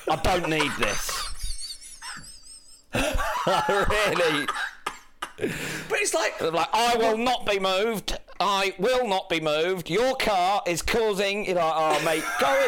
I 0.09 0.15
don't 0.17 0.49
need 0.49 0.71
this. 0.79 1.29
really. 2.93 4.47
But 5.37 5.99
it's 5.99 6.13
like, 6.13 6.41
Like, 6.41 6.67
I 6.73 6.97
will 6.97 7.17
not 7.17 7.45
be 7.45 7.57
moved. 7.59 8.17
I 8.39 8.73
will 8.79 9.07
not 9.07 9.29
be 9.29 9.39
moved. 9.39 9.89
Your 9.89 10.15
car 10.15 10.61
is 10.65 10.81
causing. 10.81 11.45
You're 11.45 11.55
like, 11.55 11.73
oh, 11.75 12.01
mate, 12.05 12.23
go 12.39 12.65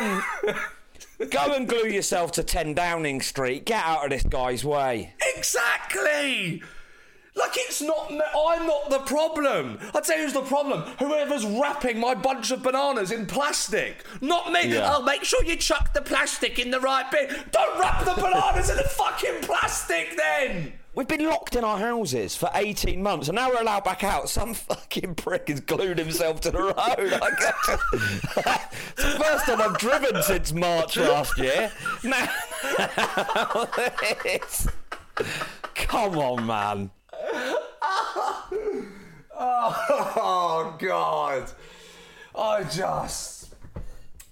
and 0.50 1.30
go 1.32 1.54
and 1.54 1.68
glue 1.68 1.88
yourself 1.88 2.32
to 2.34 2.44
10 2.44 2.74
Downing 2.74 3.22
Street. 3.22 3.66
Get 3.66 3.84
out 3.86 4.04
of 4.04 4.10
this 4.10 4.24
guy's 4.24 4.66
way. 4.66 5.14
exactly. 5.38 6.62
Like 7.34 7.52
it's 7.56 7.82
not. 7.82 8.12
me- 8.12 8.20
I'm 8.38 8.68
not 8.68 8.90
the 8.90 9.00
problem. 9.00 9.80
I 9.96 10.02
tell 10.02 10.18
you 10.18 10.26
who's 10.26 10.34
the 10.34 10.42
problem. 10.42 10.82
Whoever's 11.00 11.46
wrapping 11.46 11.98
my 11.98 12.14
bunch 12.14 12.52
of 12.52 12.62
bananas 12.62 13.10
in 13.10 13.26
plastic, 13.26 14.04
not 14.20 14.52
me. 14.52 14.74
Yeah. 14.74 14.96
Oh, 14.98 15.02
make 15.02 15.24
sure 15.24 15.42
you 15.46 15.56
chuck 15.56 15.94
the 15.94 16.02
plastic 16.02 16.60
in 16.60 16.72
the 16.72 16.82
right 16.82 17.10
bin. 17.10 17.30
Don't 17.52 17.80
wrap 17.80 18.04
the 18.04 18.16
bananas 18.22 18.70
in 18.70 18.76
the 18.76 18.84
fucking 18.84 19.42
plastic, 19.44 20.18
then. 20.18 20.74
We've 20.94 21.08
been 21.08 21.26
locked 21.26 21.56
in 21.56 21.64
our 21.64 21.78
houses 21.78 22.36
for 22.36 22.50
18 22.54 23.02
months 23.02 23.30
and 23.30 23.36
now 23.38 23.50
we're 23.50 23.62
allowed 23.62 23.86
back 23.86 24.04
out. 24.04 24.28
Some 24.28 24.54
fucking 24.54 25.16
prick 25.16 25.48
has 25.48 25.62
glued 25.62 25.98
himself 25.98 26.42
to 26.42 26.52
the 26.52 26.62
road. 26.62 26.76
I 26.78 27.30
guess. 27.40 27.80
it's 28.92 29.04
the 29.04 29.24
first 29.24 29.46
time 29.46 29.62
I've 29.62 29.78
driven 29.78 30.22
since 30.22 30.52
March 30.52 30.98
last 30.98 31.38
year. 31.38 31.72
Now, 32.04 32.28
this. 34.24 34.68
Come 35.76 36.18
on, 36.18 36.46
man. 36.46 36.92
Oh 39.44 40.76
God! 40.78 41.52
I 42.36 42.64
just 42.64 43.54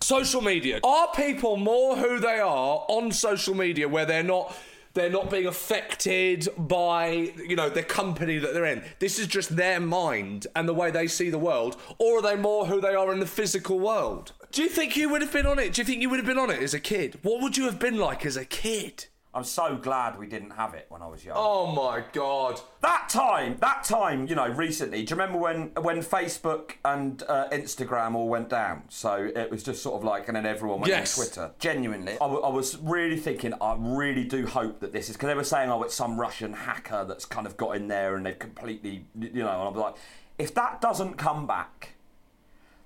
social 0.01 0.41
media. 0.41 0.79
Are 0.83 1.07
people 1.15 1.57
more 1.57 1.95
who 1.95 2.19
they 2.19 2.39
are 2.39 2.85
on 2.87 3.11
social 3.11 3.55
media 3.55 3.87
where 3.87 4.05
they're 4.05 4.23
not? 4.23 4.55
They're 4.99 5.09
not 5.09 5.31
being 5.31 5.47
affected 5.47 6.49
by 6.57 7.31
you 7.47 7.55
know 7.55 7.69
the 7.69 7.83
company 7.83 8.37
that 8.37 8.53
they're 8.53 8.65
in. 8.65 8.83
This 8.99 9.17
is 9.17 9.27
just 9.27 9.55
their 9.55 9.79
mind 9.79 10.45
and 10.57 10.67
the 10.67 10.73
way 10.73 10.91
they 10.91 11.07
see 11.07 11.29
the 11.29 11.39
world, 11.39 11.77
or 11.99 12.17
are 12.17 12.21
they 12.21 12.35
more 12.35 12.65
who 12.65 12.81
they 12.81 12.95
are 12.95 13.13
in 13.13 13.21
the 13.21 13.25
physical 13.25 13.79
world? 13.79 14.33
Do 14.51 14.61
you 14.61 14.67
think 14.67 14.97
you 14.97 15.07
would 15.07 15.21
have 15.21 15.31
been 15.31 15.45
on 15.45 15.57
it? 15.57 15.71
Do 15.71 15.81
you 15.81 15.85
think 15.85 16.01
you 16.01 16.09
would 16.09 16.19
have 16.19 16.25
been 16.25 16.37
on 16.37 16.49
it 16.49 16.61
as 16.61 16.73
a 16.73 16.81
kid? 16.81 17.17
What 17.21 17.41
would 17.41 17.55
you 17.55 17.63
have 17.63 17.79
been 17.79 17.97
like 17.97 18.25
as 18.25 18.35
a 18.35 18.43
kid? 18.43 19.05
I'm 19.31 19.43
so 19.43 19.75
glad 19.75 20.17
we 20.17 20.25
didn't 20.25 20.49
have 20.51 20.73
it 20.73 20.87
when 20.89 21.03
I 21.03 21.07
was 21.07 21.23
young. 21.23 21.35
Oh 21.39 21.67
my 21.71 22.03
God! 22.13 22.59
That 22.81 23.09
time, 23.09 23.57
that 23.61 23.83
time, 23.83 24.25
you 24.27 24.33
know, 24.33 24.47
recently. 24.47 25.03
Do 25.03 25.11
you 25.13 25.21
remember 25.21 25.37
when 25.37 25.67
when 25.83 25.99
Facebook 26.01 26.71
and 26.83 27.21
uh, 27.29 27.47
Instagram 27.51 28.15
all 28.15 28.27
went 28.27 28.49
down? 28.49 28.83
So 28.89 29.29
it 29.35 29.51
was 29.51 29.61
just 29.61 29.83
sort 29.83 29.95
of 29.97 30.03
like, 30.03 30.27
and 30.29 30.35
then 30.35 30.47
everyone 30.47 30.79
went 30.79 30.89
Yes. 30.89 31.15
on 31.17 31.25
Twitter. 31.25 31.51
Genuinely, 31.59 32.13
I, 32.13 32.17
w- 32.25 32.41
I 32.41 32.49
was 32.49 32.77
really 32.79 33.17
thinking. 33.17 33.53
I 33.61 33.75
really 33.77 34.23
do 34.23 34.47
hope 34.47 34.79
that 34.79 34.93
this 34.93 35.09
is 35.09 35.15
because 35.15 35.27
they 35.27 35.35
were 35.35 35.43
saying, 35.43 35.69
oh, 35.69 35.83
it's 35.83 35.93
some 35.93 36.19
Russian 36.19 36.53
hacker 36.53 37.05
that's 37.07 37.25
kind 37.25 37.45
of 37.45 37.55
got 37.55 37.75
in 37.75 37.87
there 37.87 38.15
and 38.15 38.25
they've 38.25 38.39
completely, 38.39 39.05
you 39.19 39.43
know. 39.43 39.49
And 39.49 39.61
I 39.61 39.69
was 39.69 39.75
like, 39.77 39.95
if 40.39 40.55
that 40.55 40.81
doesn't 40.81 41.17
come 41.19 41.45
back, 41.45 41.93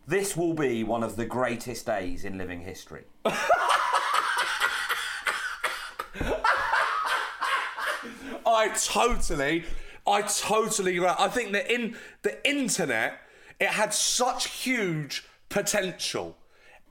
this 0.06 0.36
will 0.36 0.54
be 0.54 0.84
one 0.84 1.04
of 1.04 1.16
the 1.16 1.26
greatest 1.26 1.86
days 1.86 2.26
in 2.26 2.38
living 2.38 2.60
history. 2.60 3.04
I 8.64 8.68
totally, 8.70 9.64
I 10.08 10.22
totally. 10.22 11.00
I 11.06 11.28
think 11.28 11.52
that 11.54 11.72
in 11.74 11.96
the 12.22 12.48
internet, 12.48 13.20
it 13.60 13.68
had 13.70 13.94
such 13.94 14.48
huge 14.48 15.24
potential. 15.50 16.38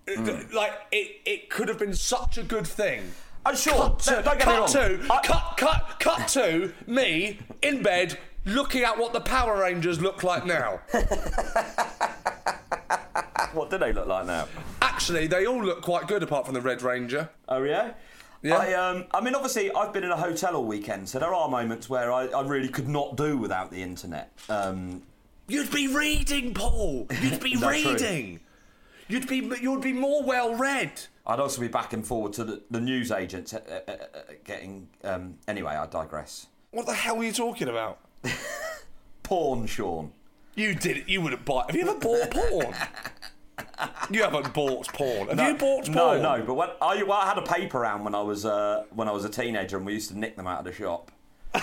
It- 0.07 0.19
hmm. 0.19 0.55
Like 0.55 0.73
it, 0.91 1.21
it 1.25 1.51
could 1.51 1.69
have 1.69 1.79
been 1.79 1.95
such 1.95 2.37
a 2.39 2.43
good 2.43 2.67
thing. 2.67 3.03
I'm 3.45 3.57
sure. 3.57 3.75
Cut 3.75 3.99
to, 4.01 4.11
Don't 4.11 4.25
get 4.25 4.39
me 4.39 4.45
cut 4.45 4.59
wrong. 4.59 4.69
to, 4.69 5.07
I- 5.13 5.21
cut, 5.23 5.55
cut, 5.57 5.97
cut 5.99 6.29
to 6.29 6.73
me 6.87 7.39
in 7.63 7.83
bed 7.83 8.19
looking 8.45 8.83
at 8.83 8.99
what 8.99 9.13
the 9.13 9.21
Power 9.21 9.59
Rangers 9.61 10.01
look 10.01 10.23
like 10.23 10.45
now. 10.47 10.81
What 13.53 13.69
do 13.69 13.77
they 13.77 13.93
look 13.93 14.07
like 14.07 14.25
now? 14.27 14.49
Actually, 14.81 15.27
they 15.27 15.45
all 15.47 15.63
look 15.63 15.83
quite 15.83 16.09
good 16.09 16.23
apart 16.23 16.47
from 16.47 16.55
the 16.55 16.61
Red 16.63 16.81
Ranger. 16.81 17.29
Oh 17.51 17.63
yeah. 17.63 17.93
Yeah. 18.43 18.57
I, 18.57 18.73
um, 18.75 19.05
I 19.13 19.21
mean, 19.21 19.35
obviously, 19.35 19.73
I've 19.73 19.93
been 19.93 20.03
in 20.05 20.11
a 20.11 20.17
hotel 20.17 20.57
all 20.57 20.65
weekend, 20.65 21.09
so 21.09 21.19
there 21.21 21.33
are 21.33 21.49
moments 21.49 21.89
where 21.89 22.13
I, 22.13 22.27
I 22.27 22.43
really 22.43 22.69
could 22.69 22.89
not 22.89 23.17
do 23.17 23.37
without 23.39 23.71
the 23.71 23.83
internet. 23.83 24.33
Um, 24.49 25.03
You'd 25.49 25.71
be 25.71 25.87
reading, 25.87 26.53
Paul. 26.55 27.07
You'd 27.21 27.41
be 27.41 27.55
That's 27.57 27.83
true. 27.83 27.93
reading. 27.93 28.41
You'd 29.09 29.29
be 29.29 29.37
you'd 29.61 29.83
be 29.83 29.93
more 29.93 30.23
well 30.23 30.55
read. 30.55 30.93
I'd 31.27 31.39
also 31.41 31.61
be 31.61 31.69
back 31.69 31.93
and 31.93 32.07
forward 32.07 32.33
to 32.35 32.45
the, 32.45 32.63
the 32.71 32.81
news 32.81 33.11
agents 33.13 33.53
uh, 33.53 33.61
uh, 33.87 33.91
uh, 33.93 33.97
getting. 34.45 34.89
Um, 35.05 35.35
anyway, 35.47 35.75
I 35.75 35.87
digress. 35.87 36.47
What 36.71 36.87
the 36.87 36.95
hell 36.95 37.19
are 37.19 37.25
you 37.25 37.33
talking 37.33 37.69
about? 37.69 37.99
Porn, 39.23 39.67
Sean. 39.67 40.13
You 40.55 40.75
did 40.75 40.99
it. 40.99 41.09
You 41.09 41.21
wouldn't 41.21 41.45
buy. 41.45 41.65
Have 41.67 41.77
you 41.77 41.83
ever 41.83 41.99
bought 41.99 42.31
porn? 42.31 42.75
you 44.11 44.23
haven't 44.23 44.53
bought 44.53 44.89
porn. 44.89 45.29
Have 45.37 45.49
you 45.49 45.55
bought 45.55 45.85
porn? 45.93 46.23
no. 46.23 46.37
no. 46.37 46.45
But 46.45 46.55
when 46.55 46.69
I, 46.81 47.03
well, 47.03 47.19
I 47.19 47.27
had 47.27 47.39
a 47.39 47.43
paper 47.43 47.81
round 47.81 48.05
when 48.05 48.15
I 48.15 48.23
was 48.23 48.45
uh, 48.45 48.85
when 48.91 49.09
I 49.09 49.13
was 49.13 49.25
a 49.25 49.29
teenager, 49.29 49.77
and 49.77 49.87
we 49.87 49.95
used 49.95 50.11
to 50.11 50.19
nick 50.19 50.37
them 50.37 50.47
out 50.47 50.61
of 50.61 50.65
the 50.65 50.73
shop. 50.73 51.11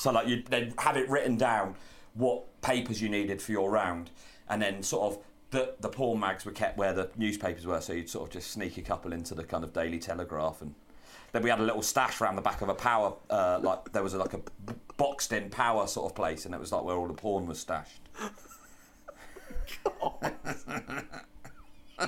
so 0.00 0.12
like 0.12 0.28
you, 0.28 0.42
they'd 0.48 0.74
have 0.78 0.96
it 0.96 1.08
written 1.08 1.36
down 1.36 1.74
what 2.14 2.60
papers 2.62 3.00
you 3.00 3.08
needed 3.08 3.40
for 3.40 3.52
your 3.52 3.70
round, 3.70 4.10
and 4.48 4.60
then 4.60 4.82
sort 4.82 5.12
of 5.12 5.22
the 5.50 5.74
the 5.80 5.88
porn 5.88 6.20
mags 6.20 6.44
were 6.44 6.52
kept 6.52 6.76
where 6.76 6.92
the 6.92 7.10
newspapers 7.16 7.66
were. 7.66 7.80
So 7.80 7.92
you'd 7.92 8.10
sort 8.10 8.28
of 8.28 8.32
just 8.32 8.50
sneak 8.50 8.78
a 8.78 8.82
couple 8.82 9.12
into 9.12 9.34
the 9.34 9.44
kind 9.44 9.64
of 9.64 9.72
Daily 9.72 9.98
Telegraph, 9.98 10.62
and 10.62 10.74
then 11.32 11.42
we 11.42 11.50
had 11.50 11.60
a 11.60 11.64
little 11.64 11.82
stash 11.82 12.20
around 12.20 12.36
the 12.36 12.42
back 12.42 12.62
of 12.62 12.68
a 12.68 12.74
power, 12.74 13.14
uh, 13.30 13.60
like 13.62 13.92
there 13.92 14.02
was 14.02 14.14
a, 14.14 14.18
like 14.18 14.32
a 14.32 14.38
b- 14.38 14.74
boxed 14.96 15.32
in 15.32 15.50
power 15.50 15.86
sort 15.86 16.10
of 16.10 16.16
place, 16.16 16.46
and 16.46 16.54
it 16.54 16.60
was 16.60 16.72
like 16.72 16.82
where 16.82 16.96
all 16.96 17.06
the 17.06 17.14
porn 17.14 17.46
was 17.46 17.60
stashed. 17.60 18.00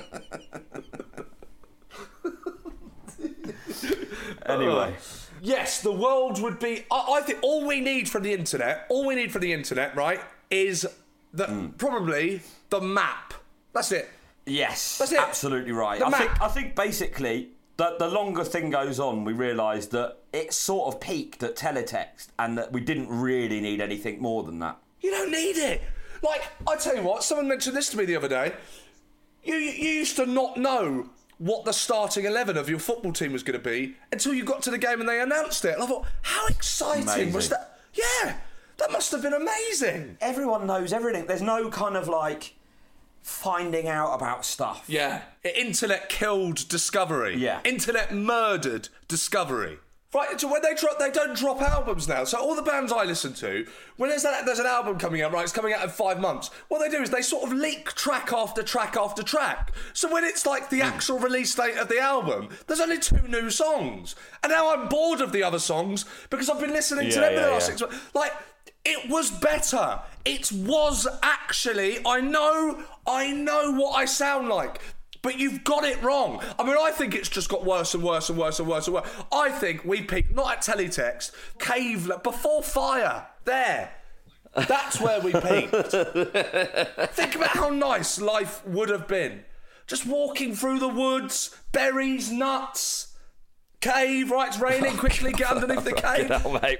anyway. 4.45 4.95
Yes, 5.41 5.81
the 5.81 5.91
world 5.91 6.41
would 6.41 6.59
be. 6.59 6.85
I, 6.91 7.19
I 7.19 7.21
think 7.21 7.39
all 7.41 7.65
we 7.65 7.79
need 7.79 8.09
from 8.09 8.23
the 8.23 8.33
internet, 8.33 8.85
all 8.89 9.05
we 9.05 9.15
need 9.15 9.31
from 9.31 9.41
the 9.41 9.53
internet, 9.53 9.95
right, 9.95 10.19
is 10.49 10.87
the 11.33 11.45
Mm. 11.45 11.77
probably 11.77 12.41
the 12.69 12.81
map. 12.81 13.33
That's 13.73 13.91
it. 13.91 14.09
Yes, 14.45 14.97
That's 14.97 15.11
it. 15.11 15.19
absolutely 15.19 15.71
right. 15.71 15.99
The 15.99 16.07
I 16.07 16.09
map. 16.09 16.19
think 16.19 16.41
I 16.41 16.47
think 16.47 16.75
basically 16.75 17.49
the 17.77 17.95
the 17.99 18.07
longer 18.07 18.43
thing 18.43 18.69
goes 18.71 18.99
on, 18.99 19.23
we 19.23 19.33
realise 19.33 19.85
that 19.87 20.17
it 20.33 20.53
sort 20.53 20.93
of 20.93 20.99
peaked 20.99 21.43
at 21.43 21.55
teletext, 21.55 22.29
and 22.37 22.57
that 22.57 22.71
we 22.71 22.81
didn't 22.81 23.07
really 23.09 23.61
need 23.61 23.79
anything 23.79 24.21
more 24.21 24.43
than 24.43 24.59
that. 24.59 24.77
You 25.01 25.11
don't 25.11 25.31
need 25.31 25.57
it. 25.57 25.81
Like, 26.21 26.41
I 26.67 26.75
tell 26.75 26.97
you 26.97 27.03
what, 27.03 27.23
someone 27.23 27.47
mentioned 27.47 27.77
this 27.77 27.89
to 27.91 27.97
me 27.97 28.03
the 28.03 28.17
other 28.17 28.27
day. 28.27 28.51
You, 29.43 29.55
you 29.55 29.71
you 29.71 29.89
used 29.89 30.15
to 30.17 30.25
not 30.25 30.57
know 30.57 31.09
what 31.37 31.63
the 31.63 31.71
starting 31.71 32.25
11 32.25 32.57
of 32.57 32.69
your 32.69 32.79
football 32.79 33.13
team 33.13 33.31
was 33.31 33.43
going 33.43 33.57
to 33.57 33.63
be 33.63 33.95
until 34.11 34.33
you 34.33 34.43
got 34.43 34.61
to 34.63 34.71
the 34.71 34.77
game 34.77 34.99
and 34.99 35.07
they 35.07 35.21
announced 35.21 35.63
it. 35.63 35.73
And 35.73 35.83
I 35.83 35.85
thought, 35.87 36.05
how 36.21 36.47
exciting 36.47 37.31
was 37.31 37.49
that? 37.49 37.79
Yeah, 37.93 38.35
that 38.77 38.91
must 38.91 39.11
have 39.13 39.21
been 39.21 39.33
amazing. 39.33 40.17
Everyone 40.19 40.67
knows 40.67 40.91
everything. 40.91 41.25
There's 41.27 41.41
no 41.41 41.69
kind 41.69 41.95
of 41.95 42.07
like 42.09 42.55
finding 43.21 43.87
out 43.87 44.13
about 44.13 44.43
stuff. 44.45 44.83
Yeah. 44.87 45.21
Internet 45.43 46.09
killed 46.09 46.67
discovery. 46.67 47.37
Yeah. 47.37 47.61
Internet 47.63 48.13
murdered 48.13 48.89
discovery. 49.07 49.79
Right, 50.11 50.41
so 50.41 50.51
when 50.51 50.63
they 50.63 50.73
drop, 50.73 50.97
they 50.97 51.11
don't 51.11 51.37
drop 51.37 51.61
albums 51.61 52.07
now. 52.07 52.23
So 52.23 52.39
all 52.39 52.55
the 52.55 52.63
bands 52.63 52.91
I 52.91 53.03
listen 53.03 53.31
to, 53.33 53.67
when 53.97 54.09
there's, 54.09 54.23
that, 54.23 54.43
there's 54.43 54.57
an 54.57 54.65
album 54.65 54.97
coming 54.97 55.21
out, 55.21 55.31
right, 55.31 55.43
it's 55.43 55.53
coming 55.53 55.71
out 55.71 55.83
in 55.83 55.89
five 55.89 56.19
months. 56.19 56.49
What 56.67 56.79
they 56.79 56.89
do 56.89 57.03
is 57.03 57.11
they 57.11 57.21
sort 57.21 57.43
of 57.43 57.55
leak 57.55 57.93
track 57.93 58.33
after 58.33 58.63
track 58.63 58.97
after 58.97 59.21
track. 59.21 59.71
So 59.93 60.11
when 60.11 60.23
it's 60.23 60.47
like 60.47 60.71
the 60.71 60.77
hmm. 60.79 60.87
actual 60.87 61.19
release 61.19 61.53
date 61.53 61.77
of 61.77 61.89
the 61.89 61.99
album, 61.99 62.49
there's 62.65 62.79
only 62.79 62.97
two 62.97 63.21
new 63.27 63.51
songs, 63.51 64.15
and 64.41 64.51
now 64.51 64.73
I'm 64.73 64.87
bored 64.87 65.21
of 65.21 65.31
the 65.31 65.43
other 65.43 65.59
songs 65.59 66.05
because 66.31 66.49
I've 66.49 66.59
been 66.59 66.73
listening 66.73 67.09
to 67.11 67.15
Yeah, 67.15 67.21
them 67.21 67.35
for 67.35 67.41
the 67.41 67.51
last 67.51 67.69
yeah. 67.69 67.75
six 67.75 67.81
months. 67.81 68.15
Like 68.15 68.33
it 68.85 69.09
was 69.09 69.29
better. 69.29 69.99
It 70.25 70.51
was 70.51 71.07
actually. 71.21 71.99
I 72.05 72.21
know. 72.21 72.83
I 73.05 73.31
know 73.31 73.73
what 73.73 73.91
I 73.95 74.05
sound 74.05 74.49
like. 74.49 74.81
But 75.21 75.37
you've 75.37 75.63
got 75.63 75.83
it 75.83 76.01
wrong. 76.01 76.41
I 76.57 76.63
mean, 76.63 76.77
I 76.79 76.91
think 76.91 77.13
it's 77.13 77.29
just 77.29 77.49
got 77.49 77.65
worse 77.65 77.93
and 77.93 78.03
worse 78.03 78.29
and 78.29 78.37
worse 78.37 78.59
and 78.59 78.67
worse 78.67 78.87
and 78.87 78.95
worse. 78.95 79.09
I 79.31 79.49
think 79.49 79.83
we 79.83 80.01
peaked 80.01 80.33
not 80.33 80.51
at 80.51 80.61
teletext, 80.61 81.31
cave 81.59 82.09
before 82.23 82.63
fire. 82.63 83.27
There. 83.45 83.91
That's 84.55 84.99
where 84.99 85.19
we 85.19 85.31
peaked. 85.31 85.71
think 87.13 87.35
about 87.35 87.49
how 87.49 87.69
nice 87.69 88.19
life 88.19 88.65
would 88.65 88.89
have 88.89 89.07
been. 89.07 89.43
Just 89.87 90.05
walking 90.05 90.55
through 90.55 90.79
the 90.79 90.87
woods, 90.87 91.55
berries, 91.71 92.31
nuts, 92.31 93.15
cave. 93.81 94.31
Right, 94.31 94.47
it's 94.47 94.59
raining. 94.59 94.93
Oh, 94.93 94.99
quickly 94.99 95.31
get 95.31 95.51
underneath 95.51 95.83
the 95.83 95.93
cave. 95.93 96.27
Hell, 96.27 96.59
mate. 96.61 96.79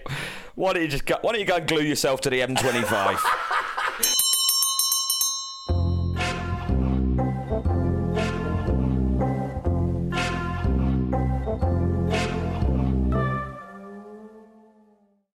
Why 0.56 0.74
don't 0.74 0.84
you 0.84 0.88
just 0.90 1.06
go, 1.06 1.18
why 1.22 1.32
don't 1.32 1.42
you 1.42 1.48
go 1.48 1.56
and 1.56 1.68
glue 1.68 1.82
yourself 1.82 2.22
to 2.22 2.30
the 2.30 2.40
M25? 2.42 3.20